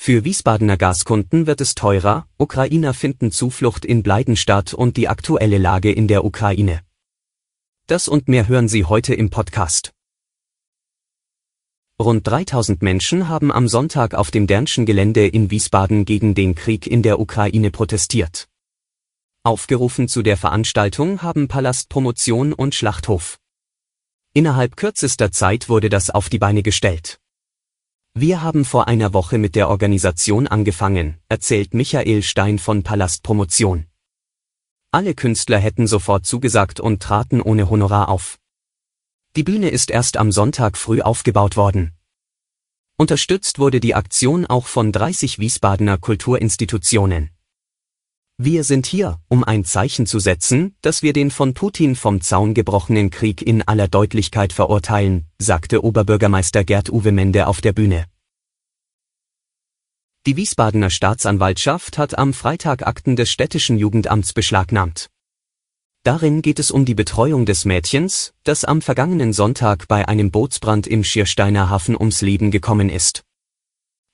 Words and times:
Für 0.00 0.24
Wiesbadener 0.24 0.76
Gaskunden 0.76 1.46
wird 1.46 1.60
es 1.60 1.74
teurer, 1.74 2.26
Ukrainer 2.38 2.94
finden 2.94 3.30
Zuflucht 3.32 3.84
in 3.84 4.02
Bleidenstadt 4.04 4.72
und 4.72 4.96
die 4.96 5.08
aktuelle 5.08 5.58
Lage 5.58 5.92
in 5.92 6.06
der 6.06 6.24
Ukraine. 6.24 6.80
Das 7.88 8.06
und 8.06 8.28
mehr 8.28 8.48
hören 8.48 8.68
Sie 8.68 8.84
heute 8.84 9.14
im 9.14 9.28
Podcast. 9.28 9.92
Rund 12.00 12.26
3000 12.26 12.80
Menschen 12.80 13.28
haben 13.28 13.50
am 13.52 13.66
Sonntag 13.66 14.14
auf 14.14 14.30
dem 14.30 14.46
Dernschen 14.46 14.86
Gelände 14.86 15.26
in 15.26 15.50
Wiesbaden 15.50 16.04
gegen 16.04 16.34
den 16.34 16.54
Krieg 16.54 16.86
in 16.86 17.02
der 17.02 17.18
Ukraine 17.18 17.72
protestiert. 17.72 18.48
Aufgerufen 19.42 20.06
zu 20.06 20.22
der 20.22 20.36
Veranstaltung 20.36 21.22
haben 21.22 21.48
Palast 21.48 21.88
Promotion 21.90 22.52
und 22.52 22.74
Schlachthof. 22.74 23.38
Innerhalb 24.32 24.76
kürzester 24.76 25.32
Zeit 25.32 25.68
wurde 25.68 25.90
das 25.90 26.08
auf 26.08 26.28
die 26.28 26.38
Beine 26.38 26.62
gestellt. 26.62 27.20
Wir 28.14 28.42
haben 28.42 28.64
vor 28.64 28.88
einer 28.88 29.12
Woche 29.12 29.38
mit 29.38 29.54
der 29.54 29.68
Organisation 29.68 30.48
angefangen, 30.48 31.18
erzählt 31.28 31.72
Michael 31.72 32.22
Stein 32.22 32.58
von 32.58 32.82
Palast 32.82 33.22
Promotion. 33.22 33.86
Alle 34.90 35.14
Künstler 35.14 35.58
hätten 35.58 35.86
sofort 35.86 36.26
zugesagt 36.26 36.80
und 36.80 37.00
traten 37.00 37.40
ohne 37.40 37.70
Honorar 37.70 38.08
auf. 38.08 38.38
Die 39.36 39.44
Bühne 39.44 39.68
ist 39.68 39.90
erst 39.90 40.16
am 40.16 40.32
Sonntag 40.32 40.76
früh 40.76 41.00
aufgebaut 41.00 41.56
worden. 41.56 41.92
Unterstützt 42.96 43.60
wurde 43.60 43.78
die 43.78 43.94
Aktion 43.94 44.46
auch 44.46 44.66
von 44.66 44.90
30 44.90 45.38
Wiesbadener 45.38 45.98
Kulturinstitutionen. 45.98 47.30
Wir 48.40 48.62
sind 48.62 48.86
hier, 48.86 49.18
um 49.26 49.42
ein 49.42 49.64
Zeichen 49.64 50.06
zu 50.06 50.20
setzen, 50.20 50.76
dass 50.80 51.02
wir 51.02 51.12
den 51.12 51.32
von 51.32 51.54
Putin 51.54 51.96
vom 51.96 52.20
Zaun 52.20 52.54
gebrochenen 52.54 53.10
Krieg 53.10 53.42
in 53.42 53.62
aller 53.62 53.88
Deutlichkeit 53.88 54.52
verurteilen, 54.52 55.26
sagte 55.40 55.82
Oberbürgermeister 55.82 56.62
Gerd 56.62 56.88
Uwe 56.88 57.10
Mende 57.10 57.48
auf 57.48 57.60
der 57.60 57.72
Bühne. 57.72 58.04
Die 60.24 60.36
Wiesbadener 60.36 60.90
Staatsanwaltschaft 60.90 61.98
hat 61.98 62.16
am 62.16 62.32
Freitag 62.32 62.86
Akten 62.86 63.16
des 63.16 63.28
städtischen 63.28 63.76
Jugendamts 63.76 64.32
beschlagnahmt. 64.32 65.10
Darin 66.04 66.40
geht 66.40 66.60
es 66.60 66.70
um 66.70 66.84
die 66.84 66.94
Betreuung 66.94 67.44
des 67.44 67.64
Mädchens, 67.64 68.34
das 68.44 68.64
am 68.64 68.82
vergangenen 68.82 69.32
Sonntag 69.32 69.88
bei 69.88 70.06
einem 70.06 70.30
Bootsbrand 70.30 70.86
im 70.86 71.02
Schiersteiner 71.02 71.70
Hafen 71.70 71.96
ums 71.96 72.20
Leben 72.20 72.52
gekommen 72.52 72.88
ist. 72.88 73.24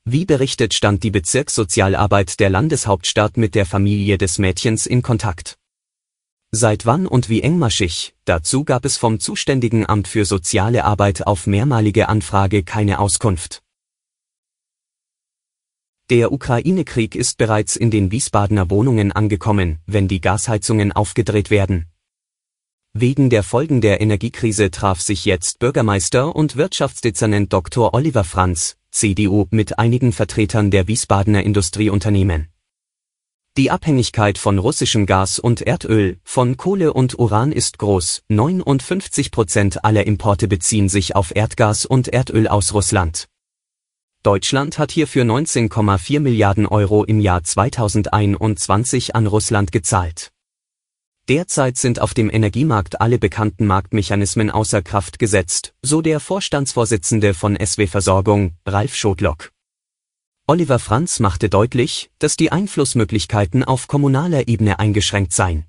Wie 0.07 0.27
berichtet 0.27 0.75
stand 0.75 1.03
die 1.03 1.11
Bezirkssozialarbeit 1.11 2.39
der 2.39 2.51
Landeshauptstadt 2.51 3.39
mit 3.39 3.55
der 3.55 3.65
Familie 3.65 4.19
des 4.19 4.39
Mädchens 4.39 4.85
in 4.85 5.01
Kontakt. 5.01 5.57
Seit 6.51 6.85
wann 6.85 7.07
und 7.07 7.31
wie 7.31 7.41
engmaschig, 7.41 8.15
dazu 8.27 8.65
gab 8.65 8.85
es 8.85 8.99
vom 8.99 9.19
zuständigen 9.19 9.87
Amt 9.87 10.07
für 10.07 10.27
soziale 10.27 10.85
Arbeit 10.85 11.27
auf 11.27 11.47
mehrmalige 11.47 12.11
Anfrage 12.11 12.65
keine 12.65 12.99
Auskunft. 12.99 13.63
Der 16.11 16.33
Ukraine-Krieg 16.33 17.15
ist 17.15 17.39
bereits 17.39 17.75
in 17.75 17.91
den 17.91 18.13
Wiesbadener 18.13 18.69
Wohnungen 18.69 19.11
angekommen, 19.11 19.79
wenn 19.87 20.07
die 20.07 20.21
Gasheizungen 20.21 20.93
aufgedreht 20.93 21.49
werden. 21.49 21.87
Wegen 22.93 23.31
der 23.31 23.43
Folgen 23.43 23.81
der 23.81 24.03
Energiekrise 24.03 24.71
traf 24.71 25.01
sich 25.01 25.25
jetzt 25.25 25.61
Bürgermeister 25.61 26.37
und 26.37 26.57
Wirtschaftsdezernent 26.57 27.55
Dr. 27.55 27.95
Oliver 27.95 28.23
Franz, 28.23 28.77
CDU 28.95 29.47
mit 29.51 29.79
einigen 29.81 30.13
Vertretern 30.13 30.71
der 30.71 30.87
Wiesbadener 30.87 31.43
Industrieunternehmen. 31.43 32.49
Die 33.57 33.73
Abhängigkeit 33.73 34.39
von 34.39 34.59
russischem 34.59 35.05
Gas 35.05 35.41
und 35.41 35.63
Erdöl, 35.63 36.19
von 36.23 36.57
Kohle 36.57 36.93
und 36.93 37.19
Uran 37.19 37.51
ist 37.51 37.79
groß, 37.79 38.23
59 38.29 39.33
Prozent 39.33 39.85
aller 39.85 40.07
Importe 40.07 40.47
beziehen 40.47 40.89
sich 40.89 41.17
auf 41.17 41.35
Erdgas 41.35 41.87
und 41.87 42.07
Erdöl 42.07 42.47
aus 42.47 42.73
Russland. 42.73 43.27
Deutschland 44.23 44.79
hat 44.79 44.93
hierfür 44.93 45.25
19,4 45.25 46.21
Milliarden 46.21 46.67
Euro 46.67 47.03
im 47.03 47.19
Jahr 47.19 47.43
2021 47.43 49.17
an 49.17 49.27
Russland 49.27 49.73
gezahlt. 49.73 50.34
Derzeit 51.31 51.79
sind 51.79 52.03
auf 52.03 52.13
dem 52.13 52.29
Energiemarkt 52.29 53.01
alle 53.01 53.19
bekannten 53.19 53.67
Marktmechanismen 53.67 54.51
außer 54.51 54.83
Kraft 54.83 55.19
gesetzt, 55.19 55.73
so 55.81 56.03
der 56.03 56.21
Vorstandsvorsitzende 56.21 57.33
von 57.33 57.57
SW 57.57 57.87
Versorgung, 57.87 58.53
Ralf 58.67 58.95
Schotlock. 58.95 59.51
Oliver 60.47 60.79
Franz 60.79 61.21
machte 61.21 61.49
deutlich, 61.49 62.11
dass 62.19 62.37
die 62.37 62.53
Einflussmöglichkeiten 62.53 63.65
auf 63.65 63.89
kommunaler 63.89 64.49
Ebene 64.49 64.79
eingeschränkt 64.79 65.33
seien. 65.33 65.65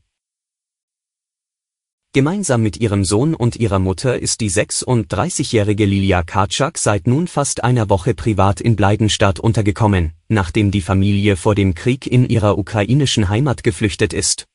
Gemeinsam 2.12 2.62
mit 2.62 2.76
ihrem 2.76 3.06
Sohn 3.06 3.34
und 3.34 3.56
ihrer 3.56 3.80
Mutter 3.80 4.20
ist 4.20 4.42
die 4.42 4.52
36-jährige 4.52 5.86
Lilia 5.86 6.24
Karczak 6.24 6.78
seit 6.78 7.08
nun 7.08 7.28
fast 7.28 7.64
einer 7.64 7.90
Woche 7.90 8.14
privat 8.14 8.60
in 8.60 8.76
Bleidenstadt 8.76 9.40
untergekommen, 9.40 10.12
nachdem 10.28 10.72
die 10.72 10.82
Familie 10.82 11.38
vor 11.38 11.56
dem 11.56 11.76
Krieg 11.76 12.08
in 12.08 12.28
ihrer 12.28 12.58
ukrainischen 12.58 13.30
Heimat 13.30 13.64
geflüchtet 13.64 14.12
ist. 14.12 14.48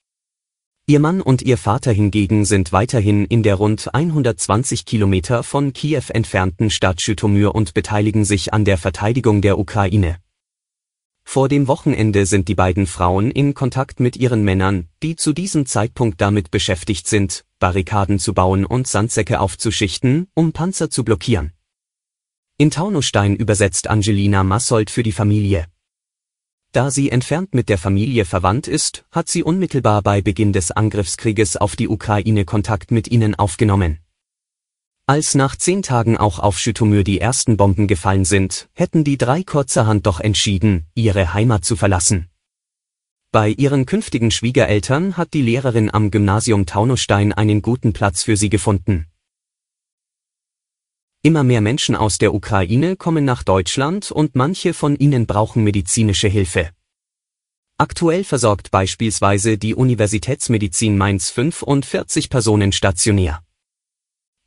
Ihr 0.90 0.98
Mann 0.98 1.20
und 1.20 1.42
ihr 1.42 1.56
Vater 1.56 1.92
hingegen 1.92 2.44
sind 2.44 2.72
weiterhin 2.72 3.24
in 3.24 3.44
der 3.44 3.54
rund 3.54 3.94
120 3.94 4.84
Kilometer 4.84 5.44
von 5.44 5.72
Kiew 5.72 6.02
entfernten 6.08 6.68
Stadt 6.68 7.00
Schütomyr 7.00 7.54
und 7.54 7.74
beteiligen 7.74 8.24
sich 8.24 8.52
an 8.52 8.64
der 8.64 8.76
Verteidigung 8.76 9.40
der 9.40 9.58
Ukraine. 9.58 10.18
Vor 11.22 11.48
dem 11.48 11.68
Wochenende 11.68 12.26
sind 12.26 12.48
die 12.48 12.56
beiden 12.56 12.88
Frauen 12.88 13.30
in 13.30 13.54
Kontakt 13.54 14.00
mit 14.00 14.16
ihren 14.16 14.42
Männern, 14.42 14.88
die 15.00 15.14
zu 15.14 15.32
diesem 15.32 15.64
Zeitpunkt 15.64 16.20
damit 16.20 16.50
beschäftigt 16.50 17.06
sind, 17.06 17.44
Barrikaden 17.60 18.18
zu 18.18 18.34
bauen 18.34 18.66
und 18.66 18.88
Sandsäcke 18.88 19.38
aufzuschichten, 19.38 20.26
um 20.34 20.52
Panzer 20.52 20.90
zu 20.90 21.04
blockieren. 21.04 21.52
In 22.58 22.72
Taunusstein 22.72 23.36
übersetzt 23.36 23.88
Angelina 23.88 24.42
Massold 24.42 24.90
für 24.90 25.04
die 25.04 25.12
Familie. 25.12 25.66
Da 26.72 26.92
sie 26.92 27.10
entfernt 27.10 27.52
mit 27.52 27.68
der 27.68 27.78
Familie 27.78 28.24
verwandt 28.24 28.68
ist, 28.68 29.04
hat 29.10 29.28
sie 29.28 29.42
unmittelbar 29.42 30.02
bei 30.02 30.22
Beginn 30.22 30.52
des 30.52 30.70
Angriffskrieges 30.70 31.56
auf 31.56 31.74
die 31.74 31.88
Ukraine 31.88 32.44
Kontakt 32.44 32.92
mit 32.92 33.10
ihnen 33.10 33.34
aufgenommen. 33.34 33.98
Als 35.06 35.34
nach 35.34 35.56
zehn 35.56 35.82
Tagen 35.82 36.16
auch 36.16 36.38
auf 36.38 36.60
Schütomyr 36.60 37.02
die 37.02 37.20
ersten 37.20 37.56
Bomben 37.56 37.88
gefallen 37.88 38.24
sind, 38.24 38.68
hätten 38.74 39.02
die 39.02 39.18
drei 39.18 39.42
kurzerhand 39.42 40.06
doch 40.06 40.20
entschieden, 40.20 40.86
ihre 40.94 41.34
Heimat 41.34 41.64
zu 41.64 41.74
verlassen. 41.74 42.28
Bei 43.32 43.48
ihren 43.48 43.86
künftigen 43.86 44.30
Schwiegereltern 44.30 45.16
hat 45.16 45.34
die 45.34 45.42
Lehrerin 45.42 45.92
am 45.92 46.12
Gymnasium 46.12 46.66
Taunusstein 46.66 47.32
einen 47.32 47.62
guten 47.62 47.92
Platz 47.92 48.22
für 48.22 48.36
sie 48.36 48.50
gefunden. 48.50 49.09
Immer 51.22 51.42
mehr 51.42 51.60
Menschen 51.60 51.96
aus 51.96 52.16
der 52.16 52.32
Ukraine 52.32 52.96
kommen 52.96 53.26
nach 53.26 53.42
Deutschland 53.42 54.10
und 54.10 54.36
manche 54.36 54.72
von 54.72 54.96
ihnen 54.96 55.26
brauchen 55.26 55.62
medizinische 55.62 56.28
Hilfe. 56.28 56.70
Aktuell 57.76 58.24
versorgt 58.24 58.70
beispielsweise 58.70 59.58
die 59.58 59.74
Universitätsmedizin 59.74 60.96
Mainz 60.96 61.28
45 61.28 62.30
Personen 62.30 62.72
stationär. 62.72 63.42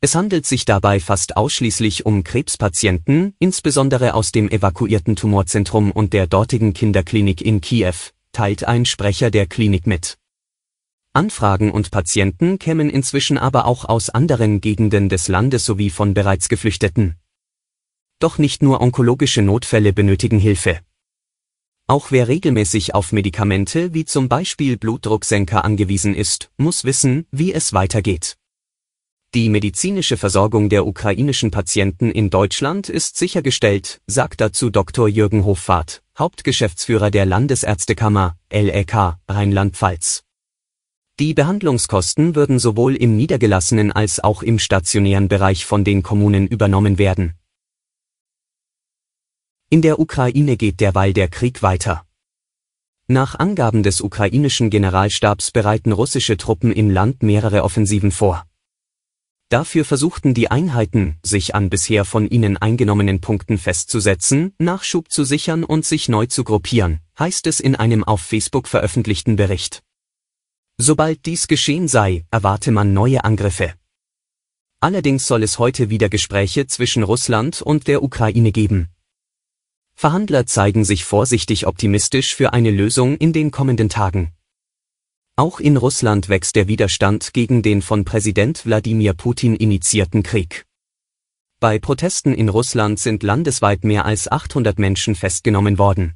Es 0.01 0.15
handelt 0.15 0.47
sich 0.47 0.65
dabei 0.65 0.99
fast 0.99 1.37
ausschließlich 1.37 2.07
um 2.07 2.23
Krebspatienten, 2.23 3.35
insbesondere 3.37 4.15
aus 4.15 4.31
dem 4.31 4.49
evakuierten 4.49 5.15
Tumorzentrum 5.15 5.91
und 5.91 6.11
der 6.11 6.25
dortigen 6.25 6.73
Kinderklinik 6.73 7.41
in 7.41 7.61
Kiew, 7.61 7.93
teilt 8.31 8.63
ein 8.63 8.85
Sprecher 8.85 9.29
der 9.29 9.45
Klinik 9.45 9.85
mit. 9.85 10.17
Anfragen 11.15 11.69
und 11.69 11.91
Patienten 11.91 12.57
kämen 12.57 12.89
inzwischen 12.89 13.37
aber 13.37 13.65
auch 13.67 13.85
aus 13.85 14.09
anderen 14.09 14.61
Gegenden 14.61 15.09
des 15.09 15.27
Landes 15.27 15.63
sowie 15.63 15.91
von 15.91 16.15
bereits 16.15 16.49
Geflüchteten. 16.49 17.17
Doch 18.17 18.39
nicht 18.39 18.63
nur 18.63 18.81
onkologische 18.81 19.43
Notfälle 19.43 19.93
benötigen 19.93 20.39
Hilfe. 20.39 20.79
Auch 21.85 22.09
wer 22.09 22.27
regelmäßig 22.27 22.95
auf 22.95 23.11
Medikamente 23.11 23.93
wie 23.93 24.05
zum 24.05 24.27
Beispiel 24.27 24.75
Blutdrucksenker 24.77 25.63
angewiesen 25.63 26.15
ist, 26.15 26.49
muss 26.57 26.83
wissen, 26.83 27.27
wie 27.29 27.53
es 27.53 27.73
weitergeht. 27.73 28.37
Die 29.35 29.49
medizinische 29.49 30.17
Versorgung 30.17 30.69
der 30.69 30.87
ukrainischen 30.87 31.51
Patienten 31.51 32.09
in 32.09 32.31
Deutschland 32.31 32.89
ist 32.89 33.17
sichergestellt, 33.17 34.01
sagt 34.07 34.41
dazu 34.41 34.71
Dr. 34.71 35.07
Jürgen 35.07 35.45
Hoffahrt, 35.45 36.01
Hauptgeschäftsführer 36.17 37.11
der 37.11 37.27
Landesärztekammer, 37.27 38.35
LEK, 38.51 39.17
Rheinland-Pfalz. 39.27 40.23
Die 41.19 41.35
Behandlungskosten 41.35 42.33
würden 42.33 42.57
sowohl 42.57 42.95
im 42.95 43.15
niedergelassenen 43.15 43.91
als 43.91 44.19
auch 44.19 44.41
im 44.41 44.57
stationären 44.57 45.27
Bereich 45.27 45.63
von 45.63 45.83
den 45.83 46.01
Kommunen 46.01 46.47
übernommen 46.47 46.97
werden. 46.97 47.35
In 49.69 49.83
der 49.83 49.99
Ukraine 49.99 50.57
geht 50.57 50.79
derweil 50.79 51.13
der 51.13 51.27
Krieg 51.27 51.61
weiter. 51.61 52.03
Nach 53.05 53.37
Angaben 53.37 53.83
des 53.83 54.01
ukrainischen 54.01 54.71
Generalstabs 54.71 55.51
bereiten 55.51 55.91
russische 55.91 56.35
Truppen 56.35 56.71
im 56.71 56.89
Land 56.89 57.21
mehrere 57.21 57.63
Offensiven 57.63 58.09
vor. 58.09 58.47
Dafür 59.49 59.85
versuchten 59.85 60.33
die 60.33 60.49
Einheiten, 60.49 61.19
sich 61.21 61.53
an 61.53 61.69
bisher 61.69 62.05
von 62.05 62.27
ihnen 62.27 62.57
eingenommenen 62.57 63.21
Punkten 63.21 63.59
festzusetzen, 63.59 64.55
Nachschub 64.57 65.11
zu 65.11 65.25
sichern 65.25 65.63
und 65.63 65.85
sich 65.85 66.09
neu 66.09 66.25
zu 66.25 66.43
gruppieren, 66.43 67.01
heißt 67.19 67.45
es 67.45 67.59
in 67.59 67.75
einem 67.75 68.03
auf 68.03 68.21
Facebook 68.21 68.67
veröffentlichten 68.67 69.35
Bericht. 69.35 69.82
Sobald 70.85 71.25
dies 71.25 71.47
geschehen 71.47 71.87
sei, 71.87 72.25
erwarte 72.29 72.69
man 72.69 72.91
neue 72.91 73.23
Angriffe. 73.23 73.73
Allerdings 74.81 75.25
soll 75.25 75.41
es 75.41 75.57
heute 75.57 75.89
wieder 75.89 76.09
Gespräche 76.09 76.67
zwischen 76.67 77.03
Russland 77.03 77.61
und 77.61 77.87
der 77.87 78.03
Ukraine 78.03 78.51
geben. 78.51 78.89
Verhandler 79.95 80.45
zeigen 80.45 80.83
sich 80.83 81.05
vorsichtig 81.05 81.67
optimistisch 81.67 82.35
für 82.35 82.51
eine 82.51 82.69
Lösung 82.69 83.15
in 83.15 83.31
den 83.31 83.49
kommenden 83.49 83.87
Tagen. 83.87 84.33
Auch 85.37 85.61
in 85.61 85.77
Russland 85.77 86.27
wächst 86.27 86.57
der 86.57 86.67
Widerstand 86.67 87.33
gegen 87.33 87.61
den 87.61 87.81
von 87.81 88.03
Präsident 88.03 88.65
Wladimir 88.65 89.13
Putin 89.13 89.55
initiierten 89.55 90.21
Krieg. 90.21 90.65
Bei 91.61 91.79
Protesten 91.79 92.33
in 92.33 92.49
Russland 92.49 92.99
sind 92.99 93.23
landesweit 93.23 93.85
mehr 93.85 94.03
als 94.03 94.29
800 94.29 94.79
Menschen 94.79 95.15
festgenommen 95.15 95.77
worden. 95.77 96.15